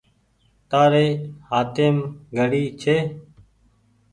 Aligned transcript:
تآري 0.69 1.07
هآتيم 1.49 1.97
گھڙي 2.37 2.63
ڇي۔ 2.81 2.95